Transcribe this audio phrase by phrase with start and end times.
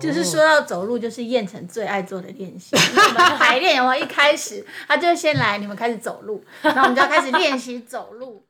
[0.00, 2.74] 就是说到走路，就是燕城最爱做的练习。
[2.74, 8.44] 我们排练，然后一开始他就先来，你们开始走路，然后我们就要开始练习走路。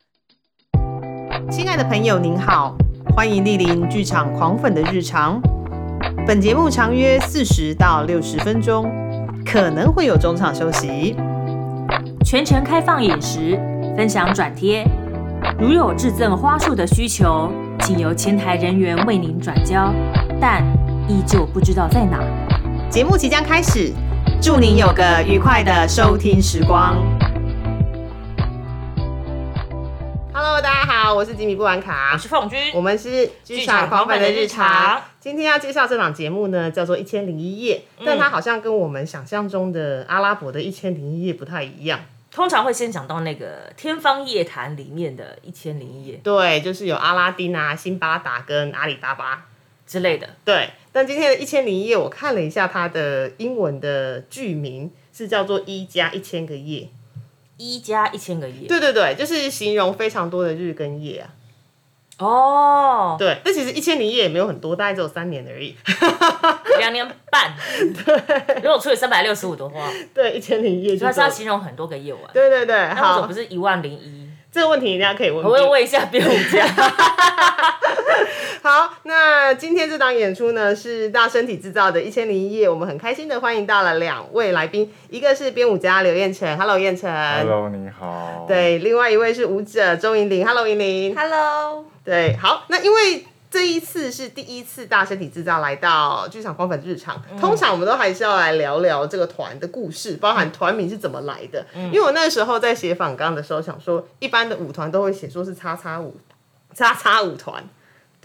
[1.51, 2.75] 亲爱的朋友，您好，
[3.15, 5.41] 欢迎莅临剧场狂粉的日常。
[6.27, 8.91] 本节目长约四十到六十分钟，
[9.45, 11.15] 可能会有中场休息。
[12.25, 13.57] 全程开放饮食，
[13.97, 14.85] 分享转贴。
[15.59, 19.95] 如有致赠花束的需求，请由前台人员为您转交，
[20.41, 20.65] 但
[21.09, 22.21] 依旧不知道在哪。
[22.91, 23.93] 节目即将开始，
[24.43, 26.97] 祝您有个愉快的收听时光。
[30.33, 35.01] Hello，大家好，我是吉米布兰卡，我是凤君，我们是剧场狂粉的日常。
[35.21, 42.01] 今天要介绍这档节目呢，叫做《一千零一夜》，但它好像跟我们想象中的阿拉伯的一千零一夜不太一样。
[42.33, 49.45] 通常会先讲到那个《天方夜谭》里面的一千零一夜，对，就是有阿拉丁啊、辛巴达跟阿里巴巴
[49.87, 50.29] 之类的。
[50.45, 56.89] 对，但今天的一千零一夜，我看了一下它的英文的剧名是叫做“一加一千个夜”，
[57.59, 58.67] 一加一千个夜。
[58.67, 61.29] 对对对，就是形容非常多的日跟夜啊。
[62.17, 65.77] 哦，对，但其实一千零一夜也没有很多，大概只有三年而已。
[66.79, 72.23] 两年半，对， 如果除以三百六十五的话，对，一千零一夜，它是要形容很多个夜晚。
[72.33, 74.27] 对对对，那为什么不是一万零一？
[74.51, 75.45] 这个问题人家可以问。
[75.45, 76.67] 我会问一下编舞家。
[78.77, 88.45] 好，那今天这档演出呢是大身体制造的《一千零一夜》，我们很开心的欢迎到了两位来宾，一个是编舞家刘彦辰，Hello，彦辰，Hello，你好。
[88.47, 91.87] 对，另外一位是舞者周莹玲，Hello，莹玲，Hello。
[92.05, 93.27] 对，好，那因为。
[93.49, 101.65] 这一次是第一次大身体制造来到剧场光粉日常，通常我们都还是要来聊聊这个团的故事，包含团名是怎么来的。
[101.75, 106.17] 因为我那时候在写访纲的时候想说，一般的舞团都会写说是叉叉舞，
[106.75, 107.65] 叉叉舞团，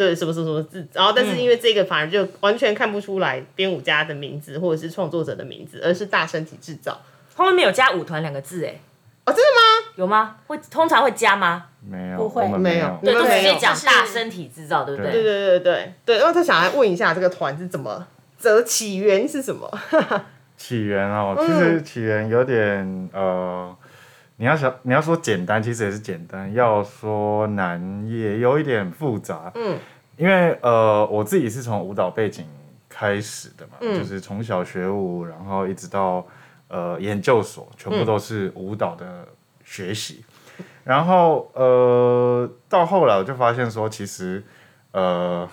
[0.01, 6.99] 对，什么什么什么字，然后但是因为这个反而就完全看不出来编舞家的名字或者是创作者的名字，而是大身体制造，
[7.35, 8.75] 后面没有加舞团两个字，哎。
[9.23, 9.93] 哦，真的吗？
[9.97, 10.35] 有吗？
[10.47, 11.67] 会通常会加吗？
[11.87, 12.97] 没有，不会，没有。
[13.03, 15.11] 对，都直接讲大身体制造，对不对？
[15.11, 16.17] 对对对对对。
[16.17, 18.07] 然后他想来问一下，这个团是怎么，
[18.39, 19.69] 这起源是什么？
[20.57, 23.75] 起源哦，其实起源有点呃，
[24.37, 29.51] 你要想你要说简单，其实也是简单；要说难，也有一点复杂。
[29.53, 29.77] 嗯，
[30.21, 32.45] 因为呃，我自己是从舞蹈背景
[32.87, 36.23] 开始的嘛，就是从小学舞，然后一直到。
[36.73, 39.27] 呃，研究所全部都是舞蹈的
[39.65, 40.23] 学习，
[40.85, 44.41] 然后呃，到后来我就发现说，其实
[44.91, 45.45] 呃，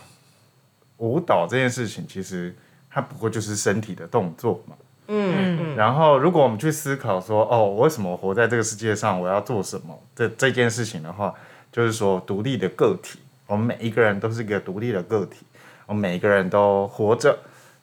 [0.98, 2.54] 舞蹈这件事情其实
[2.88, 4.76] 它不过就是身体的动作嘛。
[5.08, 5.76] 嗯嗯。
[5.76, 11.34] 然后，如果我们去思考说，哦，我为什么活在这个世界上，我要做什么这这件事情的话，
[11.72, 13.18] 就是说，独立的个体，
[13.48, 15.44] 我们每一个人都是一个独立的个体，
[15.86, 17.36] 我们每一个人都活着。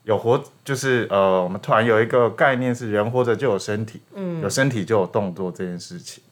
[0.04, 6.24] 有活就是呃，我们突然有一个概念是人活着就有身体，嗯，有身体就有动作这件事情。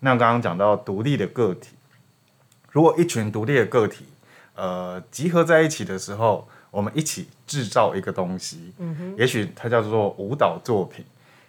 [0.00, 1.76] 那刚刚讲到独立的个体，
[2.72, 4.04] 如果一群独立的个体
[4.56, 11.04] 呃集合在一起的时候，我们一起制造一个东西，嗯哼，也许它叫做舞蹈作品，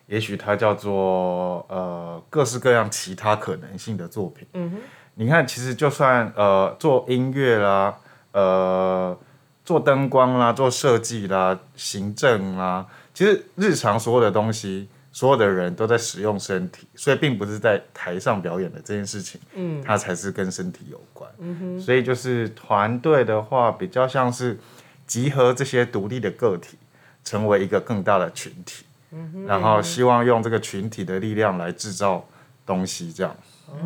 [0.05, 4.77] 也许它叫做呃各式各样其他可能性的作品，嗯哼。
[5.15, 7.97] 你看，其实就算呃做音乐啦，
[8.31, 9.17] 呃。
[9.63, 21.29] 做灯光啦，做设计啦，行政啦，其实日常所有的东西，所有的人都在使用身体，所以并不是在台上表演的这件事情，嗯，它才是跟身体有关。
[21.37, 24.59] 嗯哼，所以就是团队的话，比较像是
[25.05, 26.77] 集合这些独立的个体，
[27.23, 32.25] 成为一个更大的群体，嗯哼，然后希望用这个群体的力量来制造
[32.65, 33.33] 东西，这样。
[33.71, 33.77] 哦，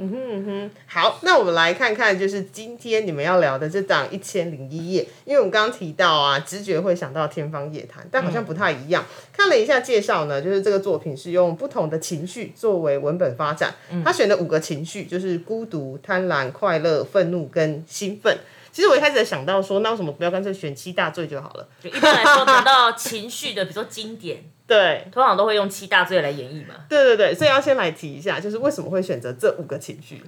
[0.00, 9.04] 嗯哼嗯哼，好，那我们来看看，就是今天你们要聊的这档《一千零一夜》，因为我们刚刚提到啊，直觉会想到《天方夜谭》，但好像不太一样。
[9.32, 18.36] 看了一下介绍呢，就是这个作品是用不同的情绪作为文本发展，他选了五个情绪就是孤独、贪婪、快乐、愤怒跟兴奋。
[18.70, 21.68] 其实我一开始想到说，那为什么不要干脆选七大罪就好了？
[21.80, 24.44] 就一般来说，谈到情绪的，比如说经典。
[24.68, 26.74] 对，通常都会用七大罪来演绎嘛。
[26.90, 30.22] 对对对，所以要先来提一下，就是为什么会选择这五个情绪。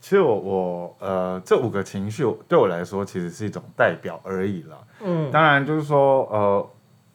[0.00, 4.78] 其实我我呃，这五个情绪对我来说，其实是一种代表而已啦。
[5.00, 6.70] 嗯，当然就是说，呃，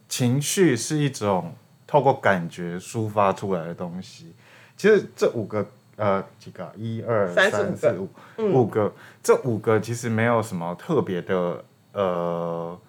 [0.07, 1.55] 情绪是一种
[1.87, 4.33] 透过感觉抒发出来的东西。
[4.77, 5.65] 其实这五个
[5.95, 12.79] 呃几个，一二三四五五个，这五个其实没有什么特别的呃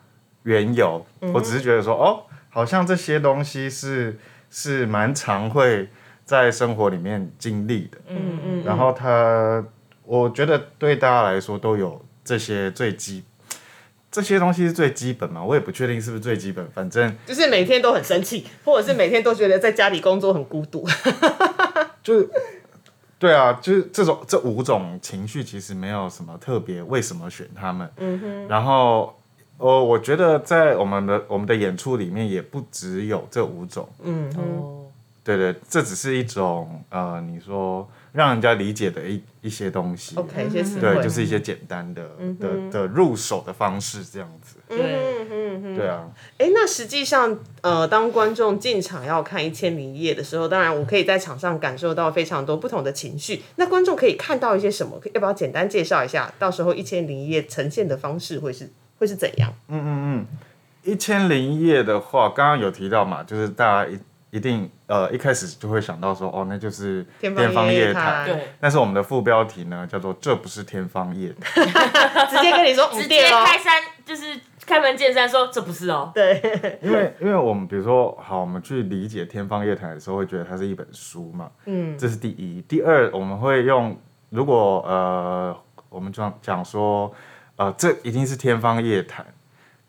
[0.42, 1.04] 缘由，
[1.34, 2.22] 我只是觉得说哦。
[2.54, 4.18] 好像这些东西是
[4.50, 5.88] 是蛮常会
[6.22, 9.64] 在生活里面经历的，嗯嗯，然后他，
[10.04, 13.24] 我觉得对大家来说都有这些最基
[14.10, 20.86] 这些东西是最基本嘛，我也不确定是不是最基本，反正就是每天都很生气，或者是每天都觉得在家里工作很孤独。
[22.04, 22.28] 就是，
[23.22, 27.88] 对啊，就是这种这五种情绪其实没有什么特别，为什么选他们？
[27.98, 28.48] 嗯哼。
[28.48, 29.14] 然后，
[29.58, 34.86] 呃，我觉得在我们的我们的演出里面也不只有这五种，嗯哼，哦，
[35.22, 40.14] 对对，这只是一种呃，你说让人家理解的一一些东西。
[40.16, 42.02] OK，一些词对，就是一些简单的、
[42.38, 44.56] 的的入手的方式，这样子。
[44.68, 45.76] 嗯对，哼哼。
[45.76, 53.42] 对啊，哎，那实际上，呃，当观众进场要看《一千零一夜》的时候，当然我可以在场上感受到非常多不同的情绪。
[53.56, 55.00] 那观众可以看到一些什么？
[55.14, 56.32] 要不要简单介绍一下？
[56.38, 59.52] 到时候《一千零一夜》呈现的方式会是会是怎样？
[59.68, 60.26] 嗯嗯嗯
[60.84, 63.96] 一千零一夜的话，刚刚有提到嘛，就是大家一
[64.32, 68.02] 一定呃一开始就会想到说，哦，那就是天天方夜谭。
[68.02, 68.26] 谭。
[68.26, 71.66] 对，但是我们的副标题呢，叫做“这不是天方夜谭
[72.30, 73.44] 直接跟你说，直接直接哦。
[73.46, 76.40] 开山就是开门见山说这不是哦，对，”，
[76.80, 81.98] 因为因为我们比如说，好，我们去理解天方夜谭的时候，会觉得它是一本书嘛，嗯。
[81.98, 82.62] 这是第一。
[82.66, 83.94] 第二，我们会用
[84.30, 85.54] 如果呃，
[85.90, 87.12] 我们讲讲说，
[87.56, 89.26] 呃，这一定是天方夜谭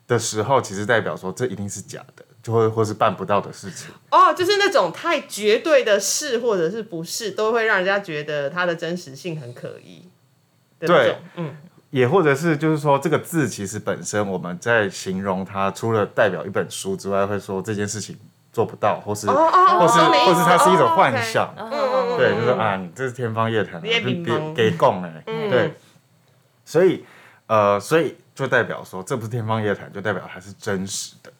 [0.06, 3.88] 的时候，其实代表说这一定是假的，就会或是办不到的事情。
[4.10, 10.06] 哦，就是那种太绝对的是或者是不是，都会让人家觉得它的真实性很可疑
[10.78, 11.16] 对。
[11.36, 11.56] 嗯，
[11.88, 18.14] 也或者是就是说，这个字其实本身我们在形容它，除了代表一本书之外，会说这件事情
[18.52, 21.54] 做不到，或是、哦哦，或是或是它是一种哦幻想。
[21.56, 21.80] 嗯嗯
[22.10, 25.74] 嗯，对，就是啊，你这是天方夜谭、啊，你别别给供哎，嗯对，
[26.66, 27.06] 所以
[27.46, 31.32] 呃，所以就代表说这不是天方夜谭，就代表它是真实的。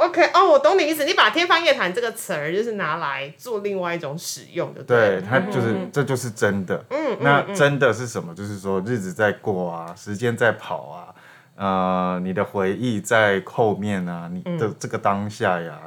[0.00, 1.04] 哦，OK，哦，我懂你意思。
[1.04, 6.82] 你把“天方夜谭”这个词儿，就是拿来做另外一种使用的，对，它就是、这就是真的。
[6.90, 8.34] 嗯，那嗯真的是什么？
[8.34, 11.14] 就是说日子在过啊，时间在跑啊，
[11.56, 15.78] 呃，你的回忆在后面啊，你嗯的这个当下呀，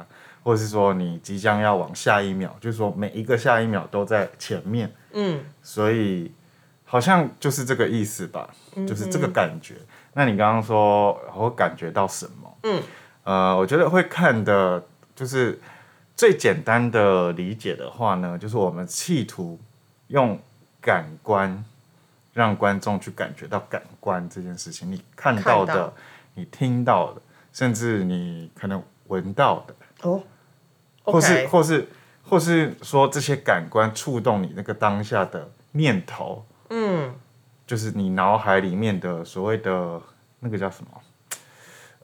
[0.42, 6.32] 或者是说你即将要往下一秒，就是说每一个下一秒都在前面，嗯所以
[6.84, 9.74] 好像就是这个意思吧，嗯就是这个感觉。
[10.12, 12.56] 那你刚刚说我感觉到什么？
[12.62, 12.80] 嗯，
[13.24, 14.82] 呃，我觉得会看的，
[15.16, 15.58] 就是
[16.14, 19.58] 最简单的理解的话呢，就是我们企图
[20.08, 20.38] 用
[20.80, 21.64] 感官
[22.32, 25.92] 让观众去感觉到感官这件事情，你看到的，到
[26.34, 27.22] 你听到的，
[27.52, 30.22] 甚至你可能闻到的，哦
[31.02, 31.88] 或是或是
[32.22, 37.14] 或是说这些感官触动你那个当下的念头，嗯
[37.66, 40.00] 就是你脑海里面的所谓的
[40.40, 40.90] 那个叫什么？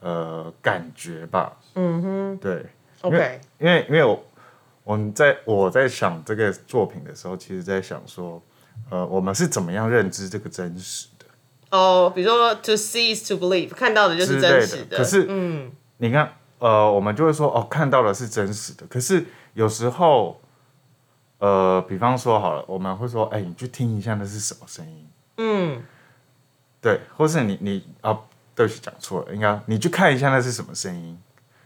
[0.01, 1.57] 呃，感觉吧。
[1.75, 2.65] 嗯哼对
[3.01, 4.23] ，，OK，因为因为我
[4.83, 8.41] 我们在我在想这个作品的时候，其实在想说，
[8.89, 11.25] 呃，我们是怎么样认知这个真实的
[11.69, 14.97] 哦，比如说 to see is to believe，看到的就是真类实的。
[14.97, 18.85] 可是，嗯你看，呃，我们就会说，哦，看到的是真实的。
[18.87, 20.41] 可是有时候，
[21.37, 25.07] 呃，比方说好了，我们会说，哎，你去听一下那是什么声音。
[25.37, 25.81] 嗯
[26.81, 28.19] 对，或是你你啊，
[28.61, 31.17] 对不起，讲错了，应该你去看一下那是什么声音。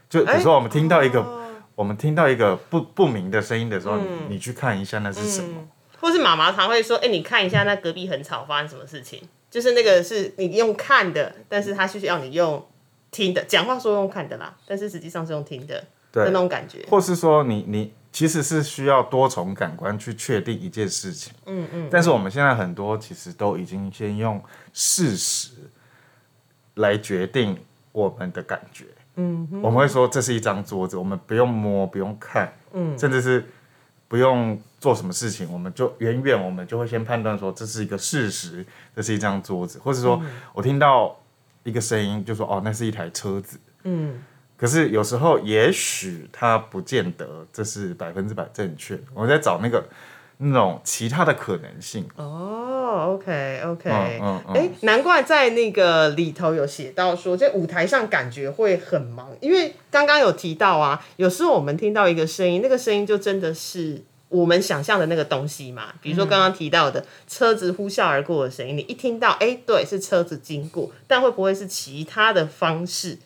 [0.08, 1.24] 就比如说我们听到一个，
[1.74, 5.48] 我们听到一个不不明的声音的时候，你你去看一下那是什么。
[5.58, 5.68] 嗯，
[6.00, 9.20] 或是妈妈常会说，哎，你看一下那隔壁很吵，发生什么事情？
[9.50, 12.64] 就是那个是你用看的，但是他是要你用
[13.10, 15.74] 听的，讲话说用看的啦，但是实际上是用听的
[16.12, 16.84] 的对那，种感觉。
[16.88, 21.32] 或是说你你其实是需要多重感官去确定一件事情。
[21.46, 25.50] 嗯嗯，但是我们现在很多其实都已经先用事实
[26.76, 27.58] 来决定
[27.92, 28.86] 我们的感觉。
[29.16, 33.44] 嗯我们会说这是一张桌子，我们不用摸，不用看，嗯甚至是
[34.08, 38.64] 不用做什么事情，我们就远远我们就会先判断说这是一个事实，
[38.94, 41.18] 这是一张桌子，或者说、我听到
[41.64, 43.58] 一个声音，就说哦那是一台车子。
[43.84, 44.22] 嗯
[44.58, 48.98] 可是有时候，也许它不见得这是百分之百正确。
[49.12, 49.84] 我们在找那个
[50.38, 52.06] 那种其他的可能性。
[52.16, 65.94] 哦，OK OK，嗯嗯嗯哎，难怪在那个里头有写到说，在舞台上感觉会很忙，因为刚刚有提到啊，有时候我们听到一个声音，那个声音就真的是我们想象的那个东西嘛。
[66.00, 73.18] 比如说刚刚提到的车子呼啸而过的声音，你一听到，哎，对，是车子经过，但会不会是其他的方式？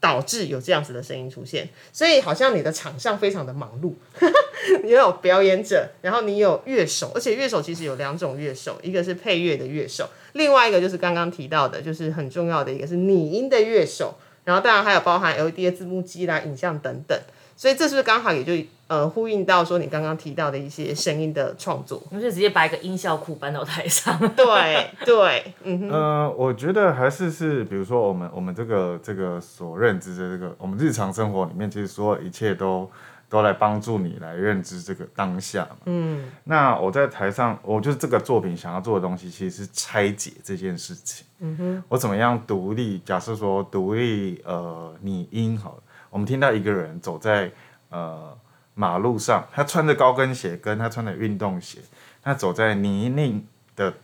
[0.00, 3.92] 导致有这样子的声音出现，所以好像你的场上非常的忙碌，
[4.82, 14.16] 你有表演者，然后你有乐手，而且乐手其实有两种乐手，一个是配乐的乐手，另外一个就是刚刚提到的，就是很重要的一个是拟音的乐手，
[14.50, 17.16] 然后当然还有包含 LED 的字幕机啦、影像等等。
[17.56, 22.02] 所以这是不是刚好也就呃呼应到说你刚刚提到的一些声音的创作？
[22.10, 24.18] 我们就直接把一个音效库搬到台上。
[24.34, 32.90] 对对，嗯哼，呃，我觉得还是是，比如说我们我们这个这个所认知的这个，我们日常生活里面，其实所有一切都
[33.30, 35.76] 都来帮助你来认知这个当下嘛。
[35.86, 41.24] 嗯，那我在台上，我就是这个作品想要做的东西，其实是拆解这件事情。
[41.38, 42.98] 嗯哼，我怎么样独立？
[42.98, 47.50] 假设说独立，呃，拟音好了，我们听到一个人走在
[47.88, 48.36] 呃
[48.74, 51.78] 马路上，他穿着高跟鞋，跟他穿的运动鞋，
[52.22, 53.42] 他走在泥泞
[53.76, 53.94] 的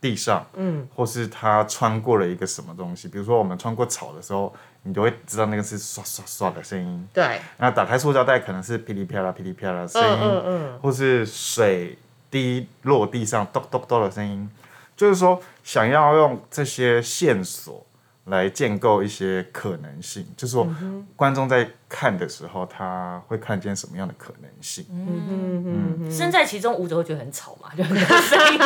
[0.00, 4.54] 地上，嗯，或是他穿过了一个什么东西，比如说我们穿过草的时候，
[4.86, 7.08] 你就会知道那个是刷刷刷的声音。
[7.12, 11.98] 对，那打开塑胶袋可能是噼里啪啦噼里啪啦的声音，嗯嗯或是水
[12.30, 14.48] 滴落地上咚咚咚的声音，
[14.96, 17.84] 就是说想要用这些线索
[18.24, 20.66] 来建构一些可能性，就是说
[21.14, 24.84] 观众在看的时候他会看见什么样的可能性。
[24.90, 28.60] 嗯嗯身在其中，舞者会觉得很吵嘛，就很 多声音，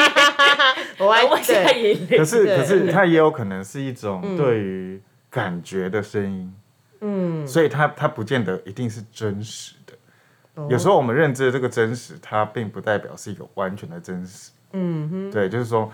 [0.99, 6.55] 我还我现在对，也可是可是它也有可能是一种对于感觉的声音，
[7.01, 10.67] 嗯，所以它它不见得一定是真实的。
[10.69, 14.51] 有时候我们认知的这个真实，它并不代表是一个完全的真实。
[14.73, 15.91] 嗯哼，对，就是说，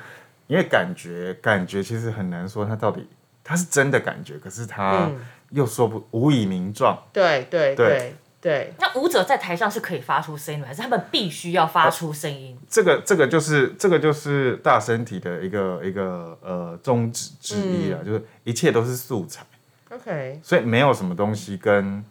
[0.46, 3.06] 因为感觉感觉其实很难说它到底
[3.44, 5.10] 它是真的感觉，可是它
[5.50, 7.00] 又说不无以名状。
[7.12, 7.86] 对对对。
[7.86, 12.56] 对对，那舞者在台上是可以发出声音的，还是他们必须要发出声音？
[12.68, 19.44] 这个这个就是这个就是大身体的一个一个呃宗旨之一啊，就是一切都是素材。
[19.90, 22.04] OK，所以没有什么东西跟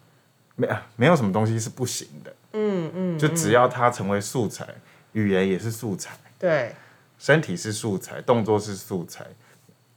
[0.55, 4.67] 没啊没有什么东西是不行的，嗯嗯，就只要它成为素材，
[5.13, 6.73] 语言也是素材，对，
[7.19, 9.25] 身体是素材，动作是素材，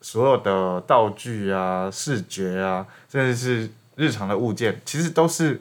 [0.00, 5.60] 所有的道具啊、视觉啊，甚至是日常的物件，其实都是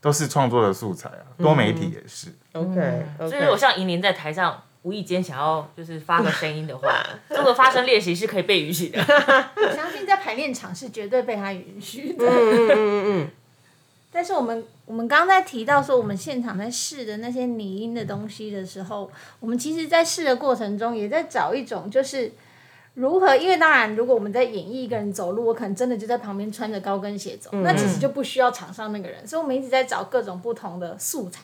[0.00, 2.32] 都是创作的素材啊，多媒体也是。
[2.52, 8.98] OK，所以如果像银铃在台上无意间想要就是发个声音的话， 这个发声练习是可以被允许的。
[9.00, 12.24] 我相信在排练场是绝对被他允许的。
[12.26, 13.30] 嗯嗯嗯嗯。
[14.10, 22.32] 但是我们我们刚刚在提到说，我们现场在试的那些拟音的东西的时候，我们其实，在试的过程中，也在找一种就是
[22.98, 31.42] 如何，因为当然，如果我们在演绎一个人走路，我可能真的就在旁边穿着高跟鞋走，那其实就不需要场上那个人，所以我们一直在找各种不同的素材。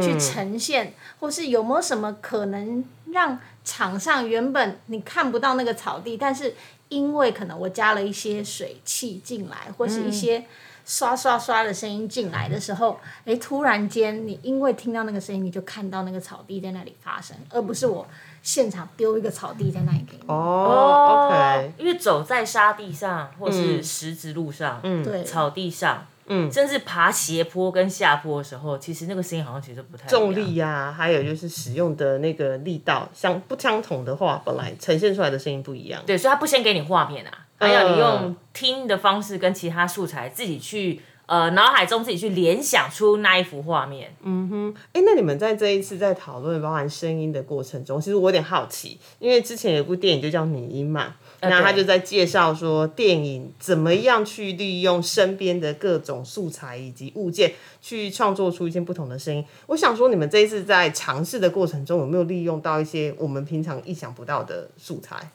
[0.00, 6.54] 去呈现，或是有没有什么可能让场上原本你看不到那个草地，但是
[6.88, 10.44] 因为可能我加了一些水汽进来，或是一些
[10.84, 18.06] 刷刷刷的声音进来的时候，诶，突然间你因为听到那个声音，你就看到那个草地在那里发生，而不是我
[18.42, 20.24] 现场丢一个草地在那里给你。
[20.26, 36.02] 哦，OK，因为走在沙地上，或是石子路上，嗯对，草地上，嗯，甚至爬斜坡跟下坡的时候，其实那个声音好像其实不太重力呀、还有就是使用的那个力道相不相同的话，本来呈现出来的声音不一样。
[36.04, 37.30] 对，所以他不先给你画面啊，
[37.62, 44.14] 他要你用听的方式跟其他素材自己去呃脑海中自己去联想出那一幅画面。
[44.22, 59.44] 嗯哼哎，那你们在这一次在讨论包含声音的过程中，其实我有点好奇，因为之前有部电影就叫《拟音》嘛，那他就在介绍说电影怎么样去利用身边的各种素材以及物件去创作出一些不同的声音。
[59.68, 65.30] 我想说，你们这一次在尝试的过程中，有没有利用到一些我们平常意想不到的素材？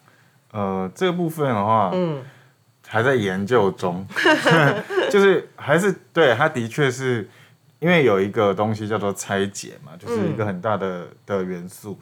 [0.51, 2.22] 呃，这个部分的话，嗯，
[2.88, 4.06] 还在研究中，
[5.12, 7.30] 就是还是对，它的确是
[7.80, 12.00] 因为有一个东西叫做拆解嘛，就是一个很大的、的元素。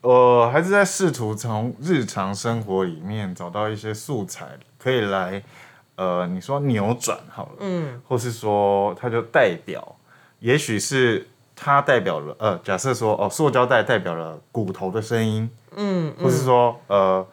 [0.00, 5.40] 我还是在试图从日常生活里面找到一些素材，可以来，
[5.94, 9.96] 呃，你说扭转好了，嗯，或是说它就代表，
[10.40, 11.24] 也许是
[11.54, 17.24] 它代表了，呃，假设说哦，塑胶袋代表了骨头的声音，嗯，或是说呃，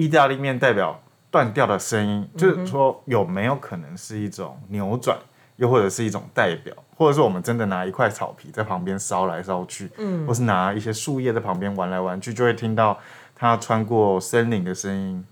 [0.00, 0.98] 意大利面代表
[1.30, 5.18] 断掉的声音，就是说有没有可能是一种扭转，
[5.56, 12.98] 又或者是一种代表，或者是我们真的拿一块草皮在旁边烧来烧去，嗯，或是拿一些树叶在旁边玩来玩去，就会听到
[13.36, 15.24] 它穿过森林的声音。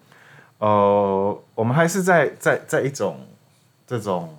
[0.59, 3.17] 呃，我们还是在在在一种
[3.87, 4.37] 这种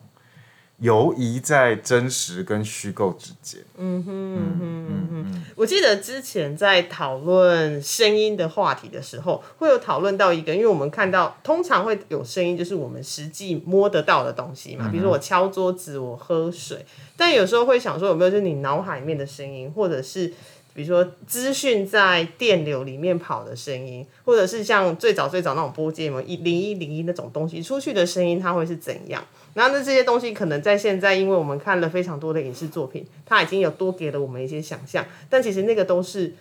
[0.79, 3.61] 游移在真实跟虚构之间。
[3.77, 16.85] 嗯哼哼哼哼我记得之前在讨论声音的话题的时候，会有讨论到一个，因为我们看到通常会有声音，就是我们实际摸得到的东西嘛，比如说我敲桌子，我喝水，
[17.17, 20.33] 但有时候会想说有没有就是你脑海里面的声音，或者是。
[20.71, 29.21] 比如说资讯在电流里面跑的声音，或者是像最早最早那种波接有没有一零一零一那种东西出去的声音，它会是怎样？
[29.53, 36.33] 然后那这些东西可能在现在，因为我们看了非常多的影视作品，它已经有多给了我们一些想象，但其实那个都是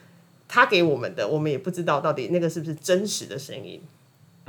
[0.46, 3.80] 他给我们的，我们也不知道到底那个是不是真实的声音。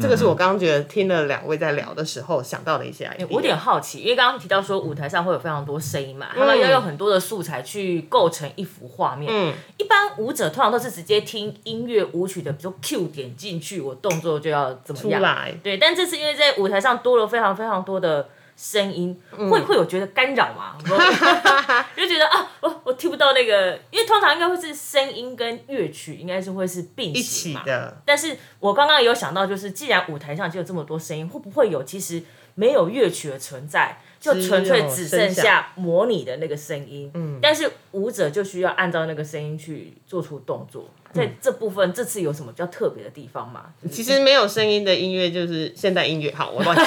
[0.01, 3.27] 这个是我刚刚觉得听了两位在聊的时候想到的一些 idea。
[3.29, 9.29] 我有点好奇，因为刚刚提到说舞台上会有非常多声音嘛，他们要用很多的素材去构成一幅画面。
[9.29, 15.19] 嗯，一般舞者通常都是直接听音乐舞曲的，比如说 Q 点进去，我动作就要怎么样。
[15.19, 18.29] 出来对，但这次因为在舞台上多了非常非常多的
[18.61, 20.75] 声音，会会有觉得干扰吗？
[21.95, 27.61] 就觉得啊，我我听不到那个，因为通常应该会是声音跟乐曲应该是会是并行嘛。
[27.61, 32.21] 起的，但是我刚刚也有想到，就是既然舞台上就有这么多声音，会不会有其实
[32.59, 37.09] 没有乐曲的存在，就纯粹只剩下模拟的那个声音？
[37.13, 40.89] 嗯，但是舞者就需要按照那个声音去做出动作。
[41.13, 43.67] 在这部分，这次有什么比较特别的地方吗？
[43.89, 46.33] 其实没有声音的音乐就是现代音乐。
[46.35, 46.85] 好，我乱讲。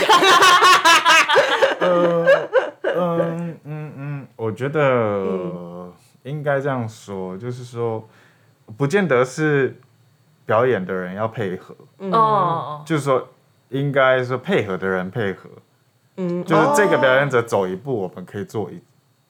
[1.81, 2.26] 呃，
[2.85, 5.91] 嗯嗯嗯，我觉得
[6.25, 8.07] 应该这样说，就是说，
[8.76, 9.81] 不见得是
[10.45, 11.75] 表演的人要配合，
[12.11, 13.26] 哦，就是说，
[13.73, 15.49] 应该说配合的人配合，
[16.17, 18.81] 嗯，就是这个表演者走一步，我们可以做一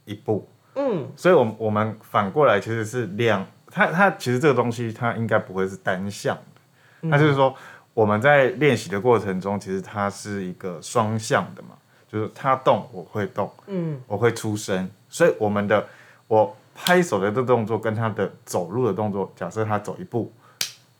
[0.05, 7.55] 一步，嗯，所以，我们我们反过来其实是两，他他其实这个东西它应该不会是单向的，它就是说
[7.95, 11.71] 我们在练习的过程中，其实它是一个双向的嘛，
[12.09, 15.87] 就是他动我会动，嗯，我会出声，所以我们的
[16.27, 20.33] 我拍手的这个动作跟他的走路的动作，假设他走一步，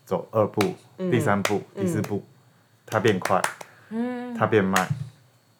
[0.05, 0.61] 走二步，
[0.97, 2.23] 第三步，第四步，
[2.93, 3.41] 他变快，
[3.89, 4.87] 嗯，他变慢，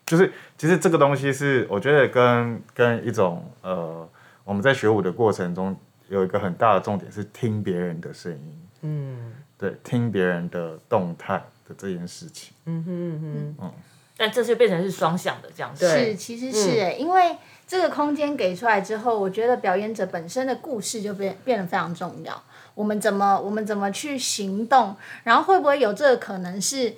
[0.06, 4.08] 就是其实这个东西是我觉得跟跟一种呃
[4.44, 5.76] 我们在学舞的过程中
[6.10, 9.34] 有一个很大的重点是听别人的声音，嗯。
[9.56, 13.72] 对，听别人的动态的这件事情，嗯哼嗯哼，
[14.18, 15.88] 但这就变成是双向的这样子。
[15.88, 22.44] 是，其实是哎、因为这个空间给出来之后，我觉得表演者本身的故事就变变得非常重要。
[22.76, 26.94] 我们怎么我们怎么去行动，然后会不会有这个可能是？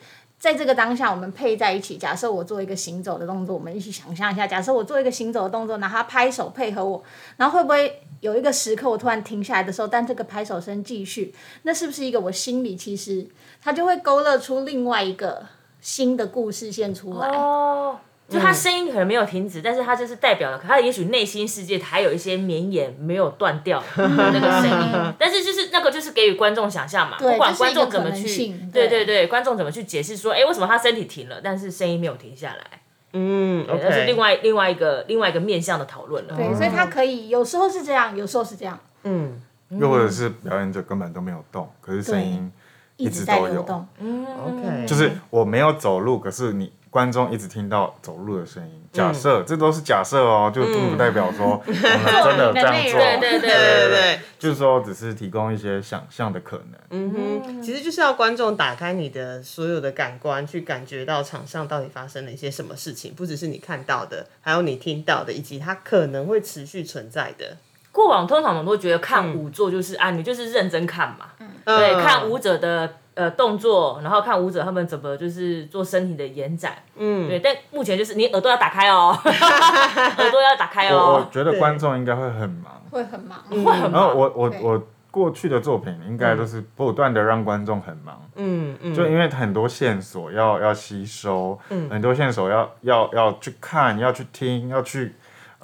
[0.45, 1.97] 在这个当下，我们配在一起。
[1.97, 4.45] 假设我做一个行走的动作，我们一起想象一下。
[4.45, 7.03] 假设我做一个行走的动作，然后拍手配合我，
[7.37, 13.25] 然后会不会有一个时刻我突然停下来的时候，但这个拍手声继续，那是不是一个我心里其实
[13.59, 15.43] 它就会勾勒出另外一个
[15.81, 17.27] 新的故事线出来？
[17.29, 28.87] 哦，就他声音可能没有停止，但是他就是代表了他也许内心世界还有一些绵延没有断掉的那个声音，但是就是那个就是给予观众想象嘛，不管观众怎么去，对。
[28.87, 32.81] 对对对，观众怎么去解释说，哎，为什么他身体停了，但是声音没有停下来，
[33.13, 36.35] 嗯对那是另外另外一个另外一个面向的讨论了。
[36.35, 39.41] 对，所以他可以有时候是这样，有时候是这样，嗯。
[39.69, 42.51] 又或者是表演者根本都没有动，可是声音
[42.97, 43.85] 一直都有，流动。
[43.99, 48.87] ，OK，就是我没有走路，可是你观众一直听到走路的声音。
[48.93, 52.97] 假设、这都是假设哦，就并不代表说 我们真的有这样做。
[52.97, 56.79] 对对对对对对，就是说只是提供一些想象的可能。
[56.91, 67.57] 嗯哼，其实就是要观众打开你的所有的感官，去感觉到场上到底发生了一些什么事情，不只是你看到的，还有你听到的，以及它可能会持续存在的。
[67.91, 77.39] 过往通常我们都觉得看舞作就是、啊，你就是认真看嘛，嗯对，嗯看舞者的呃动作，然后看舞者他们怎么就是做身体的延展，嗯，对。
[77.39, 83.91] 但目前就是你耳朵要打开哦， 耳朵要打开我我哦，觉得观众应该会很忙，会很忙，会很忙。
[83.91, 91.57] 然后我我对我过去的作品应该都是不断的让观众很忙，嗯嗯，就因为很多线索要要吸收，
[91.89, 95.15] 很多线索要要要去看，要去听，要去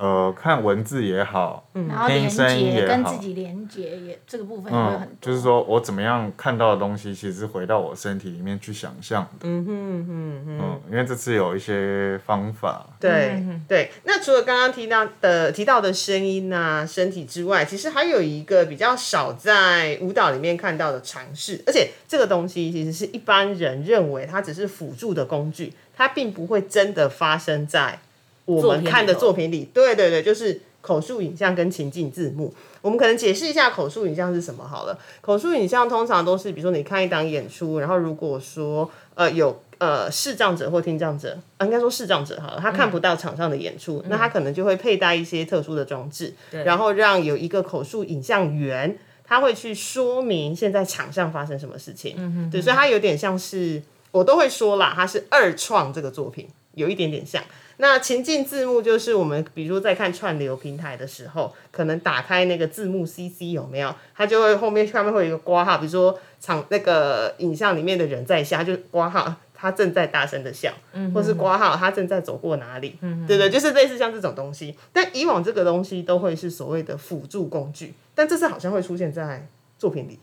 [0.01, 9.41] 呃看文字也好，然后连听声音接也好跟自己连接也这个部分也会很嗯，，就是说我怎么样看到的东西，其实是回到我身体里面去想象的。
[9.43, 10.59] 嗯哼哼哼。
[10.59, 27.99] 嗯，因为这次有一些方法，对对，那除了刚刚提到的提到的声音啊、身体之外，其实还有一个比较少在舞蹈里面看到的尝试，而且这个东西其实是一般人认为它只是辅助的工具，它并不会真的发生在
[28.45, 29.69] 我们看的作品里。
[29.73, 32.53] 对对对，就是口述影像跟情境字幕。
[32.81, 34.97] 我们可能解释一下口述影像是什么好了。
[35.21, 46.33] 口述影像通常都是，比如说你看一档演出，然后如果说呃有呃视障者或听障者，呃、应该说视障者好了，他看不到场上的演出，那他可能就会佩戴一些特殊的装置，
[46.65, 48.97] 然后让有一个口述影像员。
[49.23, 57.41] 他会去说明现在场上发生什么事情，对，所以他有点像是我都会说啦，他是二创这个作品，有一点点像。
[57.81, 63.91] 那情境字幕就是我们，比如说在看串流平台的时候，可能打开那个字幕 CC 有没有？
[64.15, 70.71] 它就会后面下面会有一个挂号，比如说场那个影像里面的人在下，就挂号，他正在大声的笑，
[71.11, 74.77] 或是挂号他正在走过哪里，对对，就是类似像这种东西。
[74.93, 79.47] 但以往这个东西都会是所谓的辅助工具，但这次好像会出现在
[79.79, 80.19] 作品里。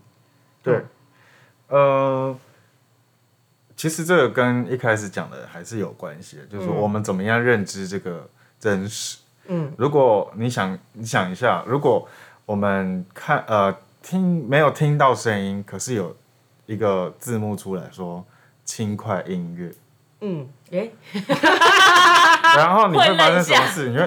[0.62, 0.80] 对，
[1.66, 2.38] 呃，
[3.78, 9.18] 其实这个跟一开始讲的还是有关系的，就是说我们怎么样认知这个真实。
[9.46, 12.06] 嗯，如果你想你想一下，如果
[12.44, 16.14] 我们看呃听没有听到声音，可是有
[16.66, 18.26] 一个字幕出来说
[18.64, 19.72] 轻快音乐，
[20.22, 20.92] 嗯，诶，
[22.56, 23.88] 然后你会发生什么事？
[23.90, 24.02] 你会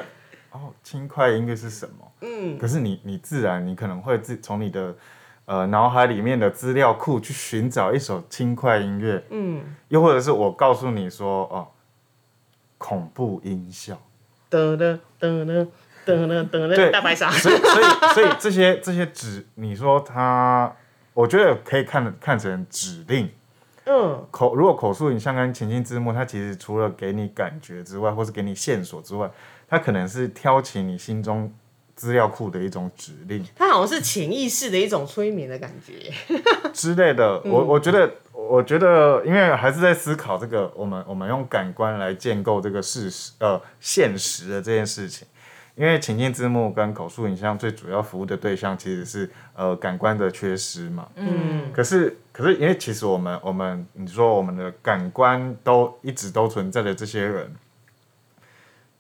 [0.51, 2.11] 哦，轻快音乐是什么？
[2.19, 4.93] 嗯，可是你你自然你可能会自从你的
[5.51, 11.67] 呃脑海里面的资料库去寻找一首轻快音乐，嗯，又或者是我告诉你说哦，
[12.77, 13.97] 恐怖音效，
[14.49, 15.67] 噔噔噔噔
[16.05, 20.73] 噔噔噔对噔，大白鲨，所以所以所以这些这些指，你说它，
[21.13, 23.29] 我觉得可以看看成指令。
[23.83, 29.29] 嗯口如果口述影像跟情境字幕，它其实除了给你感觉之外，或是给你线索之外，
[29.67, 31.51] 它可能是挑起你心中
[32.01, 33.45] 资料库的一种指令。
[33.55, 36.11] 它好像是潜意识的一种催眠的感觉。
[36.73, 45.27] 之类的，我我觉得，我觉得，因为还是在思考这个，我们我们用感官来建构这个事实，呃，现实的这件事情。
[45.75, 51.07] 因为情境字幕跟口述影像最主要服务的对象其实是呃感官的缺失嘛。
[51.15, 57.55] 嗯可是可是因为其实我们我们你说我们的感官都一直都存在的这些人，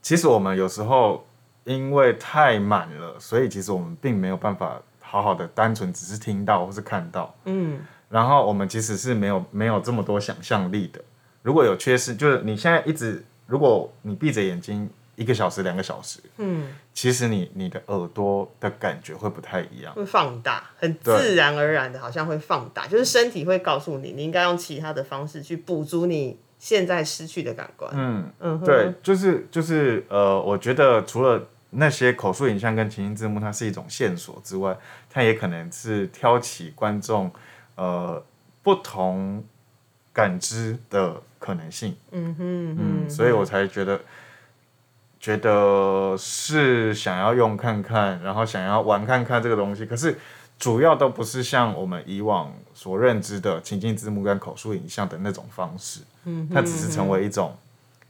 [0.01, 1.27] 其实我们有时候
[1.63, 7.33] 因为太满了，所以其实我们并没有办法好好的单纯只是听到或是看到。
[7.45, 10.99] 嗯然后我们其实是没有没有这么多想象力的。
[11.43, 19.93] 如果有缺失，就是你现在一直，如果你闭着眼睛一个小时、两个小时，嗯，其实你你的耳朵的感觉会不太一样。
[19.93, 27.89] 会放大，很自然而然的，好像会放大，就是身体会告诉你，你应该用其他的方式去补足你现在失去的感官。
[27.95, 34.77] 嗯，嗯，对，就是就是呃，我觉得除了那些口述影像跟情境字幕，它是一种线索之外，
[35.09, 37.31] 它也可能是挑起观众
[37.75, 38.21] 呃
[38.61, 39.43] 不同
[40.13, 41.95] 感知的可能性。
[42.11, 43.99] 嗯哼嗯，所以我才觉得，
[45.19, 49.85] 觉得是想要用看看，然后想要玩看看这个东西。
[49.85, 50.17] 可是
[50.59, 57.55] 主要都不是像我们以往所认知的情境字幕跟口述影像的那种方式，嗯，它只是成为一种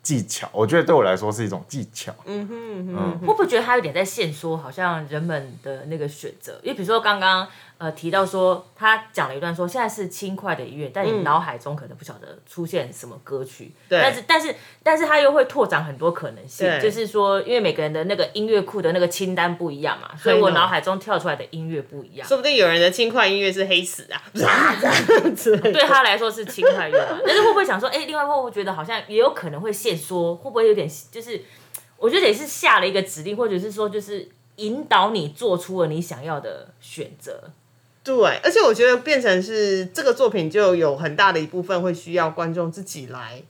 [0.01, 0.49] 技巧。
[0.51, 2.13] 我觉得对我来说是一种技巧。
[2.25, 6.59] 嗯哼嗯哼会不会觉得他有点在限缩，好像人们的那个选择？
[6.63, 7.47] 因为比如说刚刚
[7.81, 22.27] 呃提到说，他讲了一段说现在是轻快的音乐，但你脑海中可能不晓得出现什么歌曲，对但是但是但是他又会拓展很多可能性，对就是说，因为每个人的那个音乐库的那个清单不一样嘛，所以我脑海中跳出来的音乐不一样。
[22.27, 24.21] 说不定有人的轻快音乐是黑死啊。
[25.73, 31.41] 对他来说是轻快乐嘛，但是会不会想说，哎、另外会不会觉得好像也有可能会限缩，会不会有点就是，
[31.97, 37.49] 我觉得也是下了一个指令，或者是说就是引导你做出了你想要的选择。
[38.03, 43.41] 对，而且我觉得变成是这个作品就有很大的一部分会需要观众自己来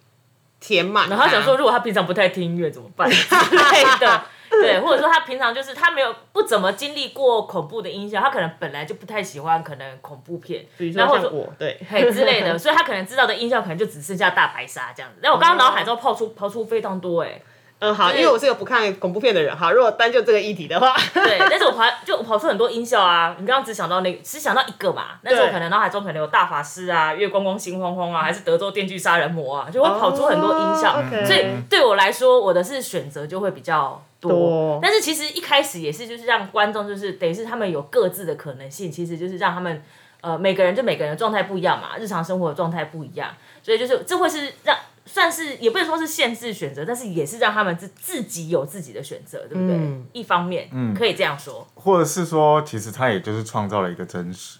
[0.60, 1.10] 填满。
[1.10, 4.24] 然后他想说，如果他平常不太听音乐怎么办之类的。
[4.52, 15.20] 对，或者说他平常就是他没有不怎么经历过恐怖的音效，他可能本来就不太喜欢可能恐怖片，比如说说像我，对，嘿之类的， 所以他可能知道的音效可能就只剩下大白鲨这样子。
[15.24, 17.42] 但我刚刚脑海中抛出抛出非常多哎、
[17.82, 34.32] 嗯，好，因为我是个不看恐怖片的人，哈，如果单就这个议题的话，对， 但是我跑就我跑出很多音效啊，你刚刚只想到那个，只想到一个嘛，但是我可能脑海中可能有大法师啊、月光光心慌慌啊，还是德州电锯杀人魔啊，就会跑出很多音效，所以对我来说，我的是选择就会比较多。
[34.32, 34.80] 多。
[34.80, 39.82] 但是其实一开始也是就是让观众就是等于是他们有各自的可能性，其实就是让他们
[40.22, 43.30] 呃每个人就每个人的状态不一样嘛，日常生活的状态不一样，
[43.63, 44.78] 所以就是这会是让。
[45.13, 49.76] 算是也不能说是限制选择，但是也是让他们自自己有自己的选择，对不对？
[49.76, 51.67] 嗯一方面，嗯可以这样说。
[51.76, 54.60] 或者是说，其实他也就是创造了一个真实，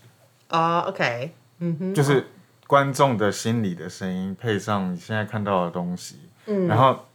[0.50, 2.28] 啊，OK，嗯哼，就是
[2.68, 7.06] 观众的心理的声音配上你现在看到的东西，嗯然后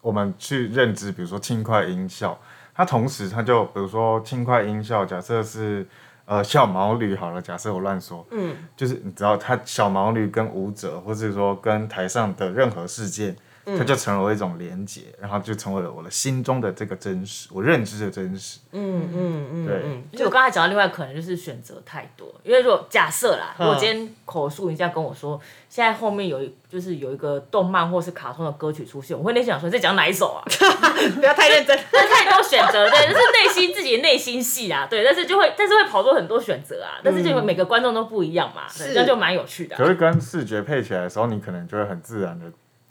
[0.00, 2.40] 我们去认知，比如说轻快音效，
[2.74, 5.86] 它同时它就比如说轻快音效，假设是
[6.28, 13.34] 呃小毛驴好了，假设我乱说，嗯，就是你知道他小毛驴跟舞者，或者说跟台上的任何事件
[13.76, 18.60] 它就成为一种连接，然后就成为了我的心中的这个真实，我认知的真实。
[18.72, 30.40] 嗯嗯嗯，对嗯，就我刚才讲到另外可能就是选择太多，因为如果假设啦，如果今天口述你这样跟我说，现在后面有一就是有一个动漫或是卡通的歌曲出现，我会内心想说你在讲哪一首啊？
[31.18, 31.78] 不要太认真。
[31.90, 42.46] 但太多选择，对，就是内心自己内心戏啊，对，但是就会但是会跑出很多选择啊，但是就每个观众都不一样嘛，对是这样就蛮有趣的啊、可是跟视觉配起来的时候，你可能就会很自然的，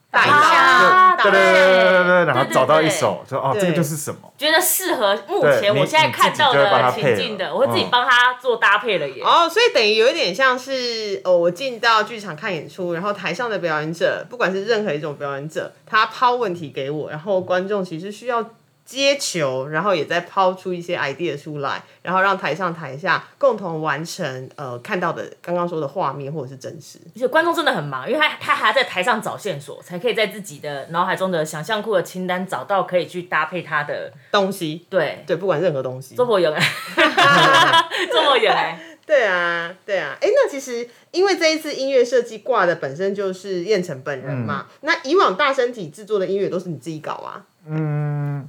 [0.10, 4.20] 大啊象，对对对对对对，然后找到一首，说哦，这个就是什么。
[4.38, 9.22] 觉得适合目前我现在看到的情境的，我会自己嗯帮他做搭配了耶。
[9.24, 18.44] 哦，所以等于有一点像是哦，我进到剧场看演出，然后台上的表演者，不管是任何一种表演者，他抛问题给我，然后观众其实需要
[18.88, 26.98] 接球，然后也在抛出一些 idea 出来，然后让台上台下共同完成呃看到的刚刚说的画面或者是真实。
[27.14, 35.22] 而且观众真的很忙，因为他他还要在台上找线索，才可以在自己的脑海中的想象库的清单找到可以去搭配他的东西，对。
[35.28, 36.16] 对，不管任何东西。
[36.16, 36.64] 这么远哎，
[38.10, 47.44] 这么远哎，对啊，对啊，哎，那其实因为这一次音乐设计挂的本身就是燕城本人嘛，那以往大身体制作的音乐都是你自己搞啊？
[47.70, 48.48] 嗯，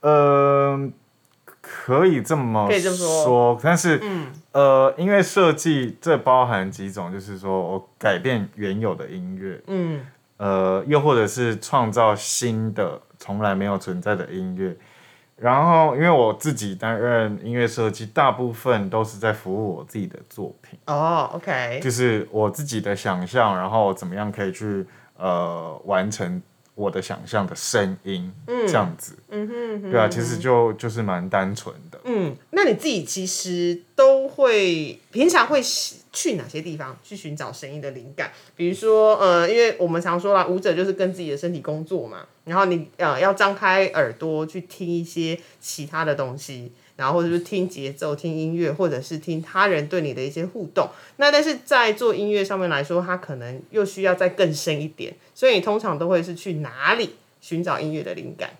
[0.00, 0.90] 呃，
[1.60, 4.00] 可以这么可以这么说但是，
[4.52, 10.06] 呃，音乐设计这包含几种，就是说我改变原有的音乐，嗯，
[10.38, 14.76] 呃，又或者是创造新的从来没有存在的音乐。
[15.36, 20.78] 然后，因为我自己担任音乐设计，大部分都是在服务我自己的作品。
[20.86, 24.86] 哦，OK，就是我自己的想象，然后怎么样可以去
[25.16, 26.42] 呃完成
[26.74, 32.00] 我的想象的声音，这样子，嗯哼哼对啊，其实就就是蛮单纯的。
[32.04, 35.60] 嗯，那你自己其实都会平常会
[36.12, 38.32] 去哪些地方去寻找声音的灵感？
[38.56, 50.86] 比如说，呃，因为我们常说啦，舞者就是跟自己的身体工作嘛，然后你呃要张开耳朵去听一些其他的东西，然后或者是听节奏、听音乐，或者是听他人对你的一些互动。
[51.16, 58.50] 那但是在做音乐上面来说，它可能又需要再更深一点，所以你通常都会是去哪里寻找音乐的灵感？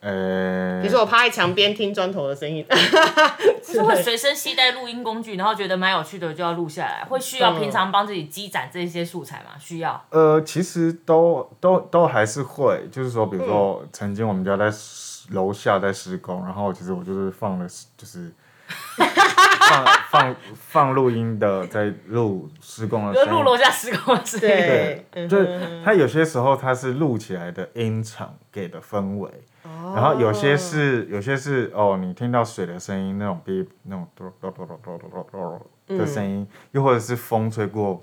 [0.00, 2.64] 呃，比如说我趴在墙边听砖头的声音，
[3.62, 9.58] 就是会随身携带录音工具，然后觉得蛮有趣的就要录下来，会需要平常帮自己积攒这些素材吗？
[9.58, 10.02] 需要。
[10.10, 14.70] 呃，其实都都都还是会，就是说，比如说，曾经我们家在
[15.30, 18.32] 楼下在施工，然后其实我就是放了，就是
[19.68, 23.34] 放放放录音的，在录施工的就声音。
[23.34, 24.46] 录楼下施工的声音。
[24.46, 29.28] 对对，就是它有些时候它是录起来的音场给的氛围，
[29.64, 38.02] 哦然后有些是有些是哦，你听到水的声音那种哔那种哆哆哆哆哆哆哆嗯的声音，又或者是风吹过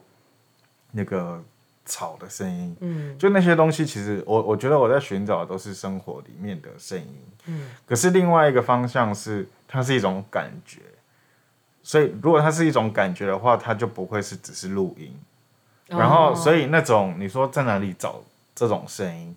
[0.92, 1.42] 那个
[1.86, 3.18] 草的声音，嗯。
[3.18, 10.80] 就那些东西，其实我我觉得我在寻找的都是生活里面的声音，嗯，可是另外一个方向是它是一种感觉，
[11.82, 15.14] 所以如果它是一种感觉的话，它就不会是只是录音。
[15.88, 18.24] 然后，所以那种你说在哪里找
[18.56, 19.36] 这种声音，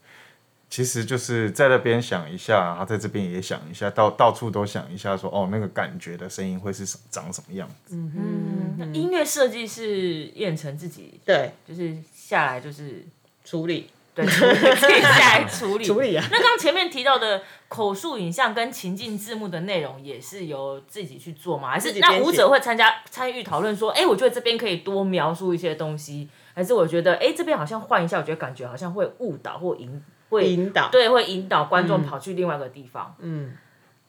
[0.68, 7.96] 其实就是在那边想一下，然后在这边也想一下，到到处都想一下说哦，那个感觉的声音会是什长什么样子？
[7.96, 13.06] 嗯，那音乐设计是燕城自己对，就是下来就是
[13.44, 13.90] 处理。
[14.16, 15.84] 对处理自己下来处理。
[15.86, 21.72] 处理啊，那刚刚前面提到的口述影像跟情境字幕的内容，也是由自己去做吗？
[21.72, 33.14] 还是那舞者会参加参与讨论说，哎、我觉得这边可以多描述一些东西，还是我觉得，哎、这边好像换一下，我觉得感觉好像会误导或引会引导，对，会引导观众跑去另外一个地方。
[33.18, 33.56] 嗯，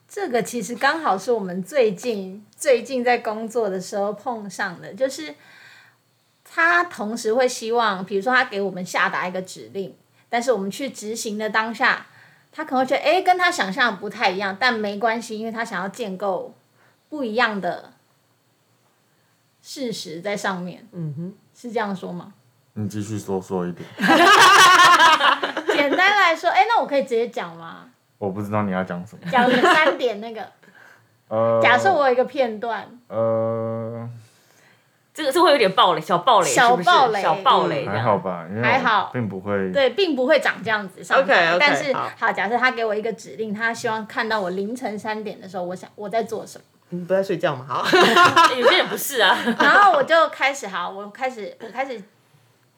[0.08, 5.36] 这个其实刚好是我们最近最近在工作的时候碰上的，就是
[6.44, 9.96] 他同时会希望，比如说他给我们下达一个指令，
[10.30, 12.08] 但是我们去执行的当下，
[12.52, 16.56] 他可能会觉得，哎，跟他想象不太一样，但没关系，因为他想要建构
[17.10, 17.94] 不一样的
[19.62, 20.88] 事实在上面。
[20.94, 22.34] 嗯哼，是这样说吗？
[22.74, 23.84] 你继续说说一点，
[25.78, 27.86] 简单来说，哎，那我可以直接讲吗？
[28.18, 29.32] 我不知道你要讲什么。
[29.32, 30.42] 讲个三点那个，
[31.28, 34.10] 呃，假设我有一个片段，呃
[35.14, 37.88] 这个是会有点暴雷，小暴雷，小暴雷小暴雷。
[37.88, 39.72] 还好吧，还好我并不会。
[39.72, 47.66] 对，并不会长这样子上 OK，OK，但是好假设他给我一个指令，他希望看到我凌晨三点的时候，我想我在做什么，你不在睡觉吗？
[47.68, 52.00] 好，欸 有些人不是啊，然后我就开始好，我开始我开始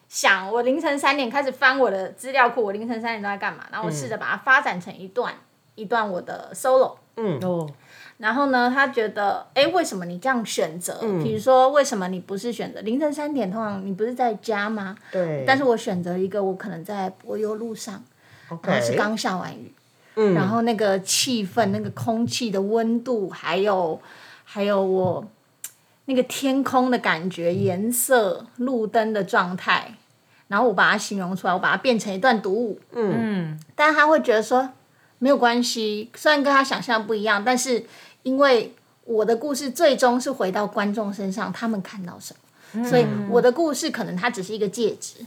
[0.10, 3.63] 想，我凌晨三点开始翻我的资料库，我凌晨三点都在干嘛？
[3.72, 5.34] 然后我试着把它发展成一段
[5.76, 6.95] 一段我的 solo。
[7.22, 7.69] 嗯哦，
[8.17, 10.98] 然后呢，他觉得，哎，为什么你这样选择？
[11.02, 13.52] 嗯比如说，为什么你不是选择凌晨三点？
[13.52, 14.95] 通常你不是在家吗？
[15.12, 18.02] 对，但是我选择一个，我可能在柏油路上
[18.50, 19.74] 然后是刚下完雨，
[20.15, 24.02] 嗯然后那个气氛、那个空气的温度，还有
[24.45, 25.24] 还有我
[26.10, 29.93] 那个天空的感觉、颜色、路灯的状态，
[30.48, 32.80] 然后我把它形容出来，我把它变成一段读物。
[32.93, 34.67] 嗯，但他会觉得说
[35.19, 37.86] 没有关系，虽然跟他想象不一样，但是
[38.24, 42.34] 因为我的故事最终是回到观众身上，他们看到什
[42.74, 45.24] 么，所以我的故事可能它只是一个戒指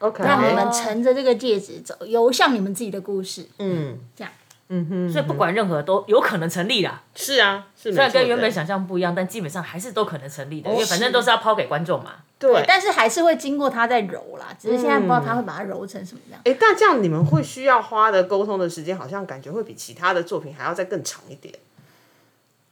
[0.00, 3.96] ，OK，让你们乘着这个戒指走，游向你们自己的故事，嗯。
[4.16, 4.32] 这样。
[4.68, 7.02] 嗯哼，所以不管任何都有可能成立啦。
[7.14, 12.12] 是啊，是虽然跟原本想想象不一样，但基本上还是都可能成立的，因为反正都是要抛给观众嘛。
[12.38, 16.40] 对，但是还是会经过他在揉啦，只是现在不知道他会把它揉成什么样。
[16.44, 21.54] 哎，但这样你们会需要花的沟通的时间，好像感觉会比其他的作品还要再更长一点。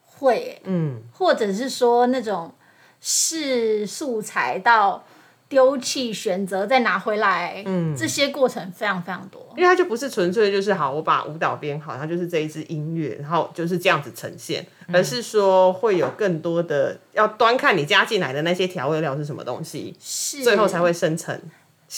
[0.05, 2.55] 会欸、嗯，或者是说那种
[3.01, 5.05] 试素材到
[5.53, 9.47] 丢弃、选择再拿回来，嗯，这些过程非常非常多。
[9.55, 21.39] 因为它就不是纯粹就是好，我把舞蹈编好，它就是这一支音乐，然后就是这样子呈现，而是说会有更多的要端看你加进来的那些调味料是什么东西，是最后才会生成。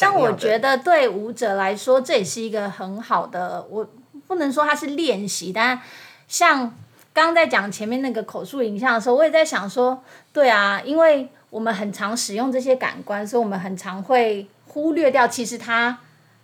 [0.00, 3.88] 但我觉得，得对舞者来说，这也是一个很好的，我
[4.26, 5.80] 不能说它是练习，但
[6.26, 6.74] 像
[7.12, 15.96] 刚刚在讲前面那个口述影像的时候，我也在想说，对啊，因为我们很常使用这些感官，所以我们很常会忽略掉其实它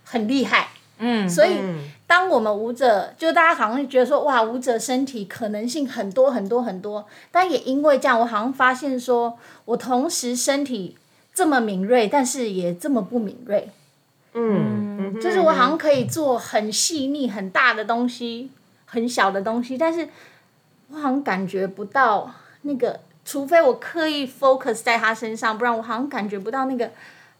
[0.05, 0.69] 很厉害。
[0.99, 1.59] 嗯，所以，
[2.07, 10.97] 当我们舞者，就大家好像会觉得说，哇，舞者身体可能性很多很多很多，但也因为这样，我好像发现说，我同时身体
[11.35, 13.69] 这么敏锐，但是也这么不敏锐，
[14.35, 18.53] 嗯，就是我好像可以做很细腻、很大的东西，
[18.85, 20.09] 很小的东西，但是
[20.91, 26.91] 我好像感觉不到那个，除非我刻意 focus 在他身上，不然我好像感觉不到那个。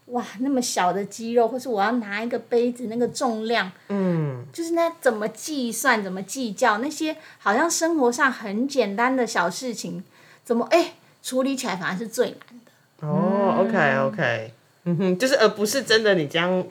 [0.05, 10.03] 哇，那么小的肌肉，或是我要拿一个杯子那个重量，嗯，就是那怎么计算、怎么计较那些好像生活上很简单的小事情，
[10.43, 13.07] 怎么哎、处理起来反而是最难的。
[13.07, 14.53] 哦，OK OK，
[14.85, 16.61] 嗯哼，就是而不是真的你将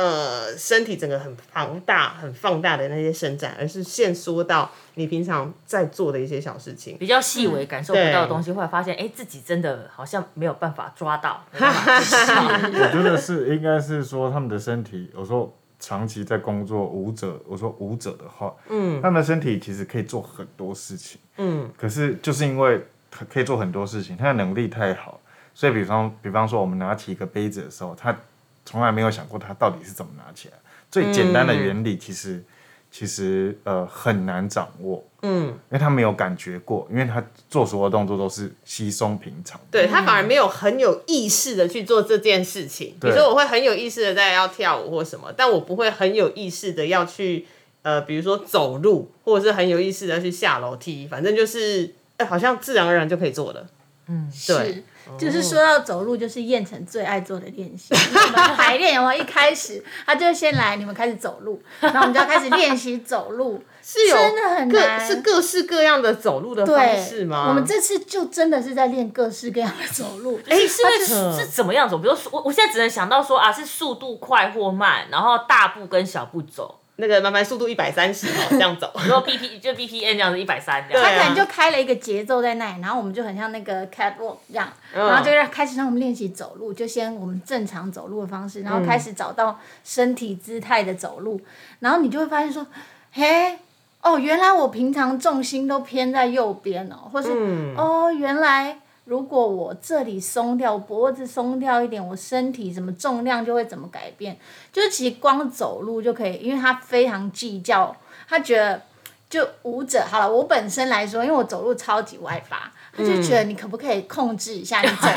[0.00, 6.96] 呃身体整个很庞大、很放大的那些伸展，而是限缩到你平常在做的一些小事情。
[6.96, 11.44] 比较细微感受不到的东西，后来发现，哎，自己真的好像没有办法抓到。
[11.52, 25.20] 我觉得是应该是说他们的身体，有时候长期在工作舞者，我说舞者的话，嗯，他们的身体其实可以做很多事情，嗯，可是就是因为他可以做很多事情，他的能力太好，
[25.54, 28.16] 所以比方比方说我们拿起一个杯子的时候，他
[28.64, 30.54] 从来没有想过他到底是怎么拿起来，
[30.90, 32.42] 最简单的原理其实、
[32.90, 39.60] 其实呃很难掌握，嗯，因为他没有感觉过，因为他做所有动作都是稀松平常。
[39.70, 42.94] 对他反而没有很有意识的去做这件事情。
[43.00, 47.46] 比如说，我会很有意识的在要跳舞或什么，但我不会很有意识的要去
[47.82, 53.66] 呃，比如说走路，或者是很有意识的去下楼梯，反正就是哎、好像自然而然就可以做了。
[54.06, 54.72] 嗯对。
[54.72, 54.84] 是，
[55.18, 57.94] 就是说到走路，就是燕城最爱做的练习。
[57.94, 59.22] 我们排练有没有？
[59.22, 63.62] 一开始他就先来，你们开始走路，然后我们就要开始练习走路。
[63.82, 67.46] 是有真的很各难是各式各样的走路的方式吗？
[67.48, 70.38] 我们这次就真的是在练各式各样的走路。
[70.48, 71.98] 哎， 是那是怎么样走？
[71.98, 78.92] 比如说，我我现在只能想到说啊，是速度快或慢，然后大步跟小步走，那个慢慢速度一百三十哦， 这样走。
[78.94, 81.02] 然后 B P 就 B P N 这样子一百三这样。
[81.04, 91.40] 他可能就开了一个节奏在那里，然后我们就很像那个 catwalk 这样，嗯然后就让开始让我们练习走路，就先我们正常走路的方式，然后开始找到身体姿态的走路，
[91.80, 92.66] 然后你就会发现说，
[93.12, 93.58] 嘿，
[94.02, 98.79] 哦，原来我平常重心都偏在右边哦，或是、嗯哦，原来。
[99.10, 104.38] 如果我这里松掉，脖子松掉一点，我身体什么重量就会怎么改变。
[104.72, 107.96] 就是其实光走路就可以，因为他非常计较，
[108.28, 108.80] 他觉得
[109.28, 115.08] 就舞者好了，我本身来说，因为我走路超级外八，他就觉得你可不可以控制一下你走？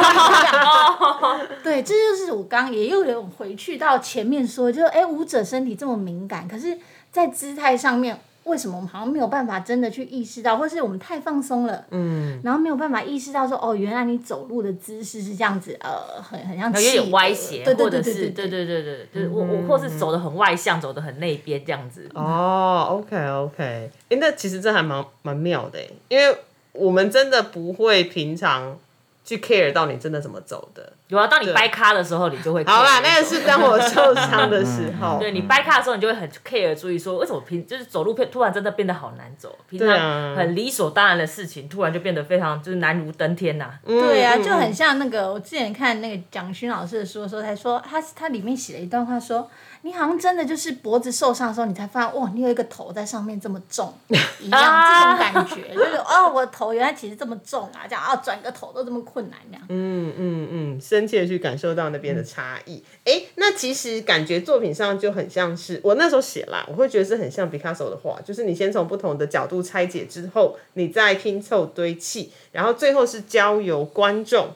[1.62, 6.79] 对，这就是我刚刚也又有回去到前面说，就哎、舞者身体这么敏感，可是，
[7.12, 8.19] 在姿态上面。
[8.45, 22.10] 为什么我们好像没有办法真的去意识到，或是我们太放松了，嗯，然后没有办法意识到说，哦，原来你走路的姿势是这样子，呃，很很像有点歪斜，对对或者对对是对对对对，就是我我或是走的很外向，走的很内边这样子。
[22.13, 26.38] 哦，OK OK，哎、那其实这还蛮蛮妙的哎，因为
[26.73, 28.77] 我们真的不会平常
[29.24, 30.94] 去 care 到你真的怎么走的。
[31.08, 35.20] 有啊，当你掰咖的时候，你就会好啦，那个是当我受伤的时候。
[35.20, 49.48] 对你掰卡的时候，你就会很 care，注意说为什么平就是走路变突然真的变得好难走，平常很理所当然的事情，突然就变得非常就是难如登天呐、对啊，嗯就很像那个我之前看那个蒋勋老师的书的时候，才说他他里面写了一段话说，
[49.86, 59.63] 你好像真的就是脖子受伤的时候，你才发现哇，你有一个头在上面这么重一样，这种感觉就是哦，我的头原来其实这么重啊，这样啊转个头都这么困难这样。
[59.67, 62.81] 嗯嗯嗯，深切去感受到那边的差异。
[63.04, 74.48] 哎、那其实感觉作品上就很像是我那时候写啦，我会觉得是很像毕卡索的画，就是你先从不同的角度拆解之后，你再拼凑堆砌，然后最后是交由观众。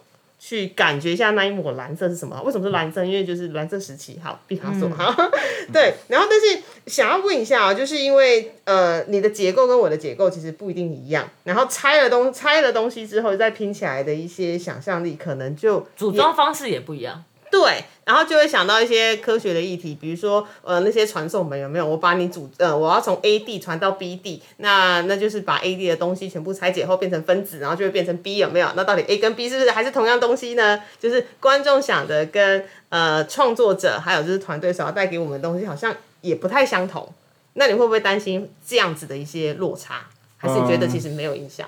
[0.48, 2.42] 去感觉一下那一抹蓝色是什么？
[2.42, 3.04] 为什么是蓝色？
[3.04, 5.14] 因为就是蓝色时期，好，毕卡索，好，
[5.74, 5.94] 对。
[6.08, 17.26] 然后，但是想要问一下啊，就是因为呃，你的结构跟我的结构其实不一定一样，然后拆了东拆了东西之后，再拼起来的一些想象力，可能就组装方式也不一样。
[17.50, 21.86] 对，然后就会想到一些科学的议题，比如说呃那些传送门有没有？
[21.86, 28.70] 我把你组呃我要从 A 地传到 B 地，那那就是把 A 地的东西全部拆解后变成分子，然后就会变成 B 有没有？
[28.76, 30.82] 那到底 A 跟 B 是不是还是同样东西呢？
[31.00, 37.14] 就是观众想的跟呃创作者还有就是团队所要带给我们的东西好像也不太相同。
[37.54, 40.08] 那你会不会担心这样子的一些落差？
[40.38, 41.68] 还是你觉得其实没有影响？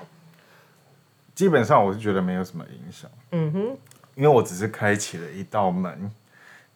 [1.34, 3.76] 基本上我是觉得没有什么影响，嗯哼，
[4.20, 6.10] 因为我只是开启了一道门，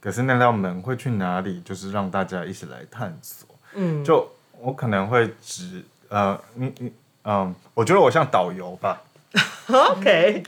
[0.01, 3.47] 可是那道门会去哪里，就是让大家一起来探索。
[3.75, 4.27] 嗯，就
[4.59, 6.91] 我可能会指呃，你你
[7.25, 9.03] 嗯，我觉得我像导游吧
[9.69, 10.43] ，OK，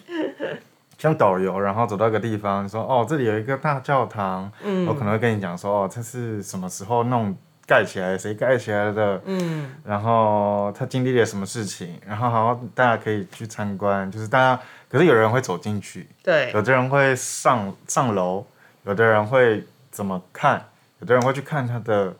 [0.96, 7.36] 像导游，然后走到一个地方，说哦，这里有一个大教堂，嗯，我可能会跟你讲说，哦，这是什么时候弄
[7.66, 16.52] 盖起来的，谁盖起来的，嗯，然后他经历了什么事情，然后好大家可以去参观，就是大家，可是有人会走进去，对。
[16.52, 18.46] 有的人会上上楼，
[18.84, 20.64] 有的人会怎么看，
[21.00, 22.14] 有的人会去看他的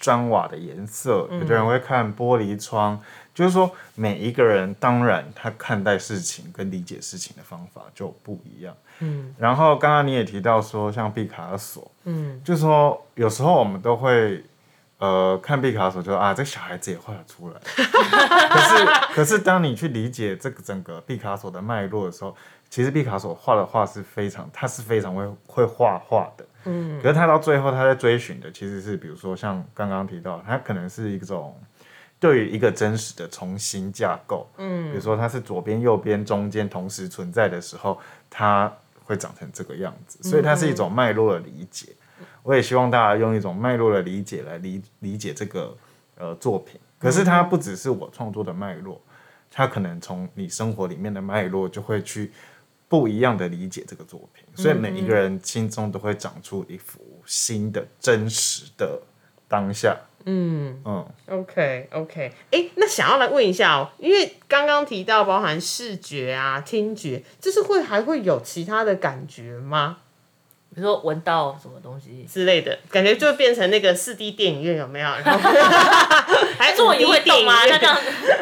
[0.00, 3.00] 砖瓦的颜色，有的人会看玻璃窗，
[3.32, 8.74] 就是说每一个人当然他看待事情跟理解事情的方法就不一样。
[8.98, 14.42] 嗯，然后刚刚你也提到说像毕卡索，嗯，就是说有时候我们都会。
[14.98, 17.60] 呃，看毕卡索就说啊，这小孩子也画得出来。
[18.50, 22.36] 可是，可是当你去理解这个整个毕卡索的脉络的时候，
[22.68, 26.44] 其实毕卡索画的画是非常，他是非常会会画画的。
[26.64, 31.56] 嗯，可是他到最后他在追寻的其实是，比如说像刚刚提到，他可能是一种
[32.18, 34.50] 对于一个真实的重新架构。
[34.56, 37.96] 嗯，比如说它是左边、右边、中间同时存在的时候，
[38.28, 38.70] 它
[39.04, 41.92] 会长成这个样子，所以它是一种脉络的理解。
[42.42, 45.76] 我也希望大家用一种脉络的理解来理理解这个
[46.16, 46.80] 呃作品。
[46.98, 49.00] 可是它不只是我创作的脉络，
[49.50, 52.32] 它可能从你生活里面的脉络就会去
[52.88, 59.00] 不一样的理解这个作品，所以每一个人心中都会长出一幅新的真实的
[59.46, 59.96] 当下。
[60.24, 69.98] 嗯嗯，OK OK，哎，那想要来问一下哦，因为刚刚提到包含视觉啊、听觉，就是会还会有其他的感觉吗
[70.78, 72.78] 比如说闻到什么东西，之类的？
[72.88, 75.08] 感觉就会变成那个四 D 电影院有没有？
[75.24, 75.50] 然后
[76.56, 77.96] 还座椅会动吗？5D 那这样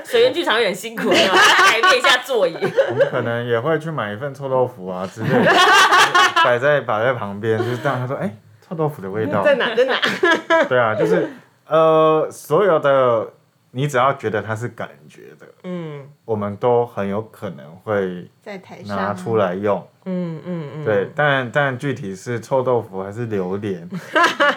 [0.05, 2.55] 水源剧场有点辛苦，要改变一下座椅。
[2.91, 5.51] 我们可能也会去买一份臭豆腐啊之类的，
[6.45, 8.31] 摆在摆在旁边，就是让他说，哎、
[8.69, 9.43] 臭豆腐的味道。
[9.43, 9.99] 在哪在哪？
[10.69, 11.31] 对啊，就是
[11.67, 13.29] 呃，所有的
[13.77, 16.03] 你只要觉得它是感觉的，嗯。
[16.25, 19.87] 我们都很有可能会在台上拿出来用。
[20.07, 23.87] 嗯嗯嗯，对，但但具体是臭豆腐还是榴莲，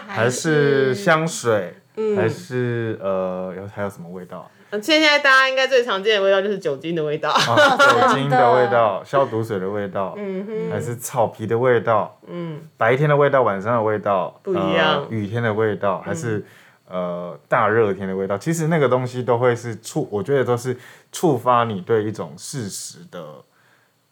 [0.08, 1.76] 还 还是香水，
[2.16, 4.50] 还是呃有还有什么味道
[4.82, 7.32] 现在大家应该最常见的味道就是酒精的味道。
[7.32, 12.62] 啊酒精的味道， 消毒水的味道，嗯哼，还是草皮的味道，嗯。
[12.78, 15.02] 白天的味道，晚上的味道不一样。
[15.02, 16.46] 呃雨天的味道，还是、
[16.90, 20.76] 呃大热天的味道，其实那个东西都会是触，我觉得都是
[21.12, 23.36] 触发你对一种事实的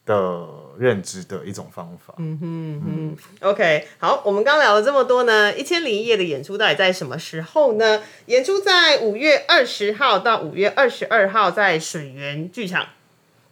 [0.05, 0.47] 的
[0.77, 2.13] 认知的一种方法。
[2.17, 8.01] 嗯哼 OK，好，我们刚聊了这么多呢，《一千零一夜》的演出到底在什么时候呢？
[8.27, 12.87] 演出在五月二十号到五月二十二号，在水源剧场。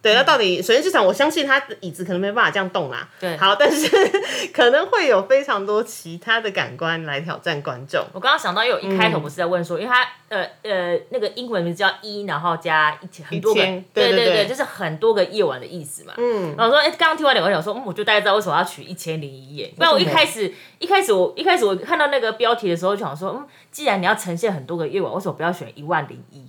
[0.06, 3.08] 对，那到底首先剧场，我相信他的椅子可能没办法这样动啦。
[3.18, 3.88] 对好，但是
[4.54, 8.00] 可能会有非常多其他的感官来挑战观众。
[8.12, 16.14] 我刚刚想到，因为我一开头不是在问说，因为它呃呃那个英文名字叫一，然后加一千很多个，对对对对就是很多个夜晚的意思嘛。
[16.18, 19.72] 嗯，然后我说，哎、刚刚听完两个，我想说，嗯，我就大概知道为什么要取一千零一夜。
[19.76, 26.46] 不然我一开始一开始我一开始我看到那个标题的时候，就想说，嗯，既然你要呈现很多个夜晚，为什么不要选一万零一？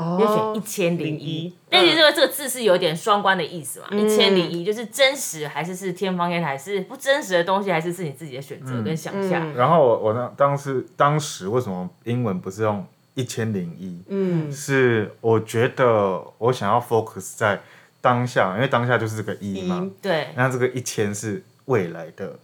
[0.00, 1.44] 你就选一千零一。
[1.44, 1.54] 一。
[1.68, 9.54] 但其实这个这个字是有点双关的意思嘛，一千零一就是真实还是是天方夜谭，是不真实的东西，还是是你自己的选择跟想象？
[9.54, 12.84] 然后我我那当时当时为什么英文不是用
[13.14, 14.02] 一千零一？
[14.08, 17.60] 嗯，是我觉得我想要 focus 在
[18.00, 22.38] 当下，因为当下就是这个一嘛，一对，那这个一千是未来的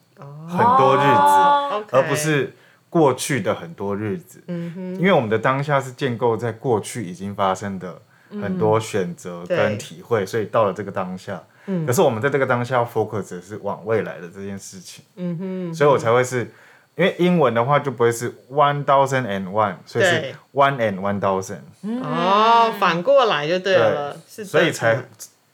[0.47, 2.55] 很多日子，而不是
[2.97, 4.43] 过去的很多日子。
[4.47, 8.01] 因为我们的当下是建构在过去已经发生的
[8.43, 11.43] 很多选择跟体会，所以到了这个当下，
[11.87, 15.05] 可是我们在这个当下要 focus 的是往未来的这件事情。
[15.17, 16.51] 嗯哼，所以我才会是。
[16.99, 21.59] 因为英文的话就不会是 one thousand and one，所以是 one and one thousand，
[22.03, 25.05] 哦，反过来就对了，是所以才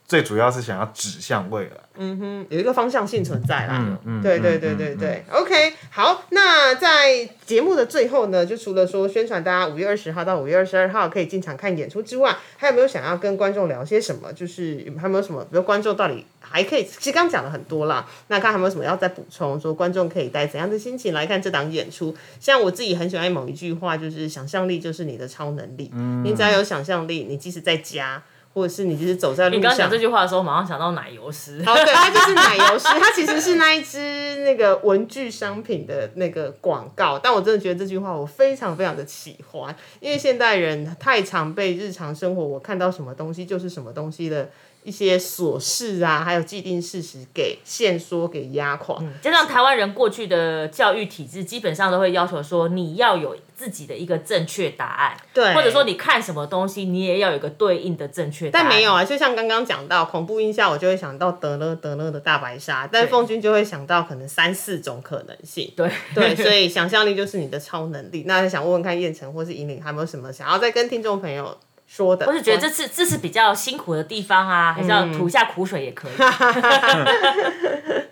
[0.07, 1.77] 最主要是想要指向未来。
[1.95, 3.77] 嗯哼有一个方向性存在啦。
[3.79, 14.33] 嗯嗯对对对嗯嗯对对、o k 好，那在节目的最后呢，就除了说宣传大家五月二十号到五月二十二号可以进场看演出之外，还有没有想要跟观众聊些什么？
[14.33, 22.17] 就是还有没有什么，比如观众到底还可以，其实刚刚讲了很多啦，那看还有没有什么要再补充，说观众可以带怎样的心情来看这档演出？
[22.41, 25.93] 像我自己很喜欢某一句话，就是想象力就是你的超能力，
[26.25, 28.23] 你只要有想象力，你即使在家。
[28.53, 31.63] 或者是你就是走在路上你刚刚讲这，句话的时候，马上想到奶油师。
[31.67, 37.19] 哦，对，它就是奶油师，它其实是那一只那个文具商品的那个广告。
[37.19, 44.51] 但我真的觉得这句话我非常非常的喜欢，因为现代人太常被日常生活我看到什么东西就是什么东西的
[44.85, 49.03] 一些琐事啊，还有既定事实给限缩给压垮。
[49.21, 58.67] 加上台湾人过去的教育体制，基本上都会要求说，你要有自己的一个正确答案，对，或者说你看什么东西，你也要有一个对应的正确答案。
[58.69, 65.73] 但没有啊，就像刚刚讲到恐怖音效，我就会想到德勒德勒的大白鲨，但凤君就会想到可能三四种可能性。
[65.77, 68.25] 对对， 所以想象力就是你的超能力。
[68.27, 71.57] 那想问问看，燕城或是引领，还有没有什么想要再跟听众朋友
[71.95, 72.25] 说的？
[72.27, 76.13] 我是觉得这次这是比较辛苦的地方啊，还是要吐一下苦水也可以。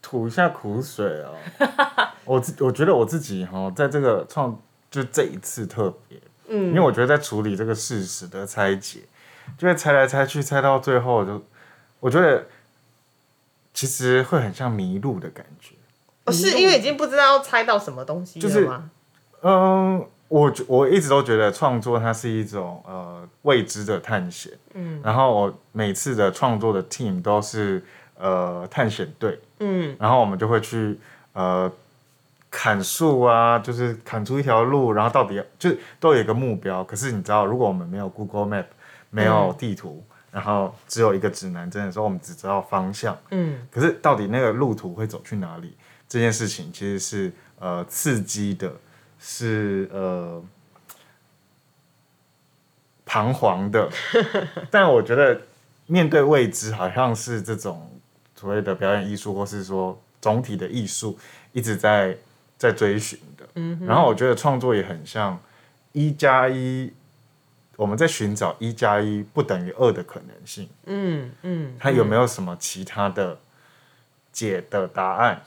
[0.00, 1.34] 吐一下苦水哦。
[2.24, 4.58] 我自我觉得我自己哈，在这个创
[4.90, 6.18] 就这一次特别，
[6.48, 9.00] 嗯，因为我觉得在处理这个事实的拆解，
[9.58, 11.44] 就会猜来猜去，猜到最后就，
[12.00, 12.46] 我觉得
[13.74, 15.74] 其实会很像迷路的感觉。
[16.24, 18.90] 哦是因为已经不知道要猜到什么东西了就是吗？
[19.42, 27.82] 嗯，我我一直都觉得创作它是一种呃未知的探险，嗯，然后我每次的创作的 team 都是
[28.18, 30.98] 呃探险队，嗯，然后我们就会去
[31.32, 31.70] 呃
[32.50, 35.70] 砍树啊，就是砍出一条路，然后到底要就
[36.00, 36.82] 都有一个目标。
[36.82, 38.66] 可是你知道，如果我们没有 Google Map，
[39.10, 40.02] 没有地图，
[40.32, 45.76] 然后只有一个指南针的时候，我们只知道方向，嗯，可是到底那个路途会走去哪里？
[46.08, 48.72] 这件事情其实是呃刺激的，
[49.18, 50.42] 是呃
[53.04, 53.88] 彷徨的。
[54.70, 55.40] 但我觉得
[55.86, 57.90] 面对未知，好像是这种
[58.34, 61.18] 所谓的表演艺术，或是说总体的艺术，
[61.52, 62.16] 一直在
[62.58, 63.46] 在追寻的。
[63.54, 65.38] 嗯，然后我觉得创作也很像
[65.92, 66.92] 一加一，
[67.76, 70.68] 我们在寻找一加一不等于二的可能性。
[70.86, 73.38] 嗯嗯，它有没有什么其他的
[74.32, 75.42] 解的答案？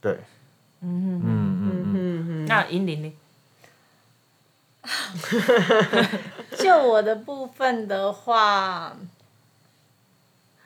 [0.00, 0.12] 对，
[0.80, 1.51] 嗯嗯嗯
[2.52, 3.12] 那银铃呢？
[6.58, 8.96] 就我的部分的话，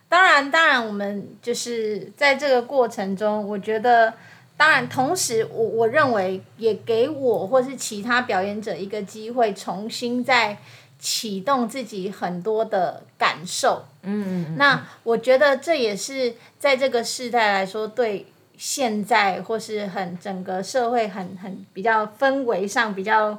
[0.08, 4.14] 当然，当然，我们就是在这个过程中，我觉得，
[4.56, 10.56] 当然，同时，我我认为也给我或是其他表演者一个机会，重新再
[10.98, 13.84] 启动自己很多的感受。
[14.02, 18.26] 嗯嗯那我觉得这也是在这个时代来说，对
[18.56, 23.38] 现在或是很整个社会很很比较氛围上比较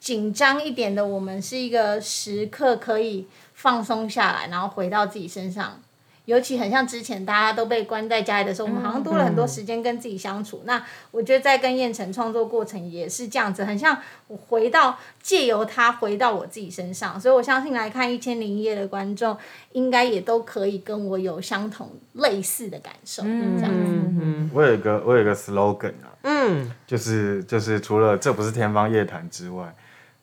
[0.00, 5.80] 紧张一点的，我们是一个时刻可以放松下来，然后回到自己身上。
[6.26, 10.62] 尤其很像之前大家都被关在家里的时候，我们好像多了很多时间跟自己相处。
[10.64, 13.98] 那我觉得在跟燕城创作过程也是这样子，很像
[14.28, 19.36] 我回到借由他回到我自己身上，所以我相信来看《一千零一夜》的观众
[19.72, 23.82] 应该也都可以跟我有相同类似的感受，这样子。
[24.20, 29.74] 嗯我有一个我有一个 slogan 啊，嗯，就是就是除了这不是天方夜谭之外，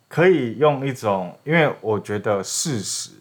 [0.07, 3.11] 可以用一种，因为我觉得事实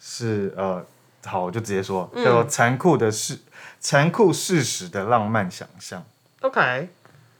[0.00, 0.82] 是呃，
[1.24, 3.38] 好，我就直接说叫做残酷的事，
[3.80, 6.04] 残酷事实的浪漫想象。
[6.40, 6.88] OK，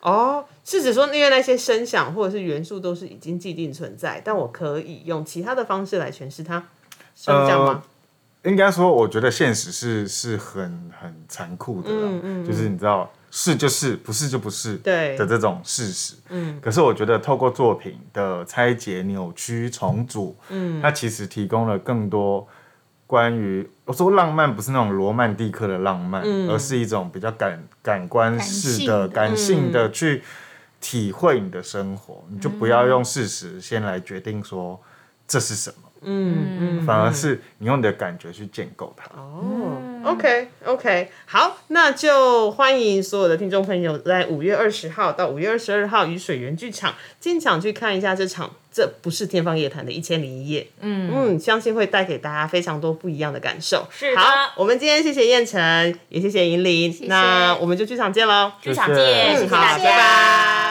[0.00, 6.58] 哦，是指说因为那些声响或者是元素都是已经既定存在，但我可以用其他的方式来诠释它，
[7.14, 7.82] 是这样吗？
[8.44, 16.14] 应该说，我觉得现实是是很很残酷的啦，嗯嗯就是你知道，是就是，不是就不是对的这种事实。
[16.28, 22.46] 嗯，可是我觉得透过作品的拆解、扭曲、重组，嗯，它其实提供了更多
[23.06, 30.22] 关于我说浪漫不是那种罗曼蒂克的浪漫，而是一种比较感感官式的、感感性的去
[30.80, 34.80] 体会你的生活，你就不要用事实先来决定说
[35.26, 35.76] 这是什么。
[36.06, 39.06] 嗯嗯，反而是你用你的感觉去建构它。
[39.16, 50.66] 哦，OK OK，好，那就欢迎所有的听众朋友在五月二十号到五月二十二号与水源剧场进场去看一下这场《这不是天方夜谭》的一千零一夜。
[50.80, 53.86] 嗯嗯，相信会带给大家非常多不一样的感受。
[53.92, 58.50] 是的好，我们今天谢谢燕城，也谢谢银玲，那我们就剧场见喽。
[58.60, 58.96] 剧场见，
[59.36, 59.78] 谢谢谢谢好，拜。
[59.78, 60.63] 拜。